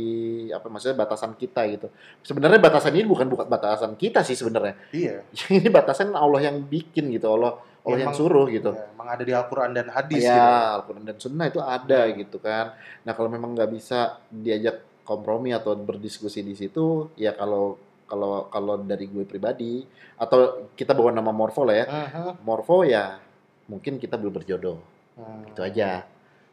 apa 0.49 0.65
maksudnya 0.67 0.97
batasan 0.97 1.33
kita 1.33 1.65
gitu. 1.69 1.87
Sebenarnya 2.21 2.57
batasan 2.57 2.97
ini 2.97 3.05
bukan 3.05 3.29
bukan 3.29 3.45
batasan 3.45 3.93
kita 3.93 4.25
sih 4.25 4.33
sebenarnya. 4.33 4.73
Iya. 4.89 5.21
ini 5.57 5.69
batasan 5.69 6.13
Allah 6.13 6.41
yang 6.43 6.61
bikin 6.61 7.13
gitu. 7.13 7.29
Allah 7.29 7.61
Allah 7.79 7.97
yang 8.01 8.11
Emang- 8.11 8.19
suruh 8.19 8.45
gitu. 8.49 8.75
Iya, 8.75 8.91
emang 8.91 9.07
ada 9.07 9.23
di 9.23 9.33
Al-Quran 9.33 9.71
dan 9.71 9.87
hadis 9.87 10.21
ya, 10.21 10.35
gitu. 10.35 10.49
Al-Quran 10.83 11.03
dan 11.07 11.17
Sunnah 11.17 11.45
itu 11.47 11.59
ada 11.63 11.99
Hmm. 12.05 12.13
gitu 12.17 12.37
kan. 12.37 12.65
Nah 13.07 13.13
kalau 13.15 13.29
memang 13.31 13.55
nggak 13.55 13.71
bisa 13.71 14.19
diajak 14.27 14.83
kompromi 15.07 15.49
atau 15.49 15.73
berdiskusi 15.73 16.45
di 16.45 16.53
situ, 16.53 17.09
ya 17.17 17.33
kalau 17.33 17.77
kalau 18.09 18.49
kalau 18.49 18.81
dari 18.81 19.05
gue 19.05 19.23
pribadi 19.23 19.85
atau 20.17 20.67
kita 20.73 20.91
bawa 20.91 21.13
nama 21.13 21.29
Morfo 21.29 21.61
lah 21.61 21.75
ya, 21.77 21.85
Mhm. 21.85 22.41
Morfo 22.41 22.81
ya 22.81 23.21
mungkin 23.65 23.95
kita 23.95 24.17
belum 24.17 24.33
berjodoh 24.33 24.81
Hmm. 25.13 25.45
itu 25.45 25.61
aja 25.61 26.03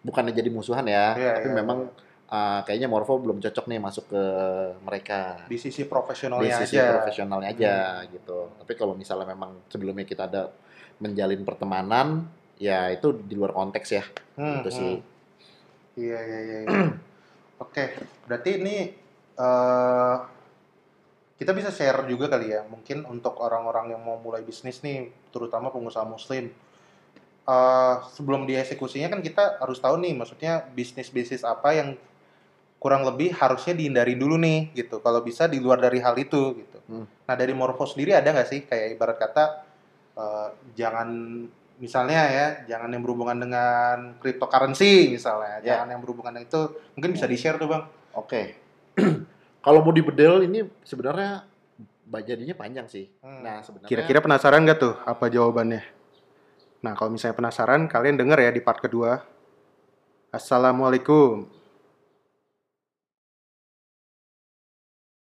bukannya 0.03 0.31
jadi 0.31 0.51
musuhan 0.51 0.85
ya 0.85 1.14
Iya, 1.14 1.33
tapi 1.35 1.49
iya, 1.49 1.57
memang 1.57 1.79
uh, 2.27 2.61
kayaknya 2.62 2.87
Morfo 2.87 3.16
belum 3.16 3.38
cocok 3.38 3.64
nih 3.66 3.81
masuk 3.81 4.05
ke 4.07 4.23
mereka 4.83 5.47
Di 5.47 5.57
sisi 5.57 5.83
di 5.83 5.88
profesionalnya 5.88 6.57
sisi 6.61 6.77
aja. 6.77 6.92
profesionalnya 6.92 7.49
aja 7.49 7.75
gitu 8.07 8.53
tapi 8.59 8.73
kalau 8.75 8.92
misalnya 8.92 9.25
memang 9.25 9.55
sebelumnya 9.66 10.03
kita 10.03 10.27
ada 10.27 10.53
menjalin 10.99 11.40
pertemanan 11.40 12.27
ya 12.57 12.88
itu 12.88 13.12
di 13.16 13.33
luar 13.33 13.53
konteks 13.53 13.88
ya 13.90 14.05
Hmm, 14.35 14.61
gitu 14.61 14.71
sih 14.71 14.95
hmm. 15.01 15.14
Iya, 15.97 16.19
iya, 16.21 16.38
iya. 16.42 16.59
iya. 16.69 16.81
Oke, 17.64 17.88
berarti 18.27 18.51
ini 18.61 18.77
eh 19.33 20.16
kita 21.37 21.53
bisa 21.53 21.68
share 21.68 22.09
juga 22.09 22.33
kali 22.33 22.53
ya, 22.53 22.64
mungkin 22.64 23.05
untuk 23.05 23.37
orang-orang 23.44 23.92
yang 23.92 24.01
mau 24.01 24.16
mulai 24.16 24.40
bisnis 24.40 24.81
nih, 24.81 25.12
terutama 25.29 25.68
pengusaha 25.68 26.09
muslim. 26.09 26.49
Eh 27.46 27.94
sebelum 28.16 28.49
dieksekusinya 28.49 29.12
kan 29.12 29.20
kita 29.20 29.61
harus 29.61 29.79
tahu 29.79 30.01
nih, 30.01 30.16
maksudnya 30.16 30.64
bisnis-bisnis 30.72 31.44
apa 31.44 31.77
yang 31.77 31.88
kurang 32.81 33.05
lebih 33.05 33.37
harusnya 33.37 33.77
dihindari 33.77 34.16
dulu 34.16 34.40
nih, 34.40 34.72
gitu. 34.72 34.99
Kalau 35.05 35.20
bisa 35.20 35.44
di 35.44 35.61
luar 35.61 35.77
dari 35.79 36.01
hal 36.01 36.16
itu, 36.16 36.57
gitu. 36.57 36.79
Hmm. 36.88 37.07
Nah 37.29 37.35
dari 37.37 37.53
Morpho 37.53 37.85
sendiri 37.85 38.16
ada 38.16 38.33
nggak 38.33 38.49
sih 38.49 38.61
kayak 38.64 38.96
ibarat 38.96 39.16
kata 39.20 39.44
eh, 40.16 40.49
jangan 40.72 41.09
misalnya 41.77 42.20
ya 42.33 42.46
jangan 42.64 42.88
yang 42.88 43.05
berhubungan 43.05 43.37
dengan 43.37 44.16
cryptocurrency 44.16 45.12
misalnya 45.12 45.61
Ya. 45.61 45.77
jangan 45.77 45.92
yang 45.92 46.01
berhubungan 46.01 46.33
dengan 46.33 46.49
itu 46.49 46.62
mungkin 46.96 47.11
bisa 47.12 47.29
di 47.29 47.37
share 47.37 47.61
tuh 47.61 47.68
bang 47.68 47.85
oke 48.16 48.42
kalau 49.66 49.83
mau 49.83 49.90
dibedel 49.90 50.46
ini 50.46 50.62
sebenarnya 50.87 51.42
jadinya 52.22 52.55
panjang 52.55 52.87
sih. 52.87 53.11
Hmm. 53.18 53.42
nah 53.42 53.66
sebenarnya 53.66 53.90
kira-kira 53.90 54.22
penasaran 54.22 54.62
nggak 54.62 54.79
tuh 54.79 54.94
apa 55.02 55.26
jawabannya? 55.26 55.83
Nah 56.87 56.94
kalau 56.94 57.11
misalnya 57.11 57.35
penasaran 57.35 57.90
kalian 57.90 58.14
denger 58.14 58.46
ya 58.46 58.50
di 58.55 58.62
part 58.62 58.79
kedua. 58.79 59.26
Assalamualaikum 60.31 61.56